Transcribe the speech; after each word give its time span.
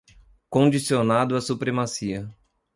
Condicionada 0.49 1.37
à 1.37 1.41
supremacia 1.41 2.27